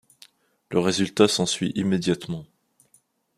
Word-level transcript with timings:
Le 0.71 0.79
résultat 0.79 1.27
s'ensuit 1.27 1.73
immédiatement. 1.75 2.47